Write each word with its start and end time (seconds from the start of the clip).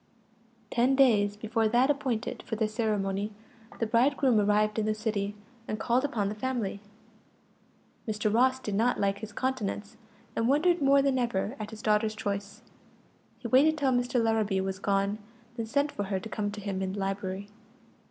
Ten 0.71 0.95
days 0.95 1.37
before 1.37 1.67
that 1.67 1.91
appointed 1.91 2.41
for 2.41 2.55
the 2.55 2.67
ceremony, 2.67 3.31
the 3.77 3.85
bridegroom 3.85 4.39
arrived 4.39 4.79
in 4.79 4.87
the 4.87 4.95
city, 4.95 5.35
and 5.67 5.79
called 5.79 6.03
upon 6.03 6.27
the 6.27 6.33
family. 6.33 6.79
Mr. 8.07 8.33
Ross 8.33 8.57
did 8.59 8.73
not 8.73 8.99
like 8.99 9.19
his 9.19 9.31
countenance, 9.31 9.97
and 10.35 10.47
wondered 10.47 10.81
more 10.81 11.03
than 11.03 11.19
ever 11.19 11.55
at 11.59 11.69
his 11.69 11.83
daughter's 11.83 12.15
choice. 12.15 12.63
He 13.37 13.47
waited 13.47 13.77
till 13.77 13.91
Mr. 13.91 14.19
Larrabee 14.19 14.59
was 14.61 14.79
gone, 14.79 15.19
then 15.55 15.67
sent 15.67 15.91
for 15.91 16.05
her 16.05 16.19
to 16.19 16.27
come 16.29 16.49
to 16.49 16.61
him 16.61 16.81
in 16.81 16.93
the 16.93 16.99
library. 16.99 17.49